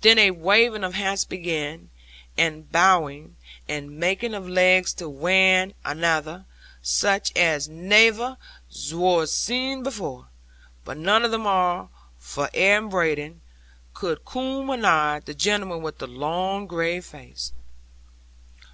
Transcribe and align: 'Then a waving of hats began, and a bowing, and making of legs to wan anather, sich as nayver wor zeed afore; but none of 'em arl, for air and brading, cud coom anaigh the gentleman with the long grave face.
'Then 0.00 0.16
a 0.18 0.30
waving 0.30 0.82
of 0.82 0.94
hats 0.94 1.26
began, 1.26 1.90
and 2.38 2.60
a 2.60 2.72
bowing, 2.72 3.36
and 3.68 3.90
making 3.98 4.32
of 4.32 4.48
legs 4.48 4.94
to 4.94 5.06
wan 5.06 5.74
anather, 5.84 6.46
sich 6.80 7.30
as 7.36 7.68
nayver 7.68 8.38
wor 8.90 9.26
zeed 9.26 9.86
afore; 9.86 10.28
but 10.82 10.96
none 10.96 11.26
of 11.26 11.34
'em 11.34 11.46
arl, 11.46 11.90
for 12.18 12.48
air 12.54 12.78
and 12.78 12.88
brading, 12.90 13.42
cud 13.92 14.24
coom 14.24 14.70
anaigh 14.70 15.20
the 15.26 15.34
gentleman 15.34 15.82
with 15.82 15.98
the 15.98 16.06
long 16.06 16.66
grave 16.66 17.04
face. 17.04 17.52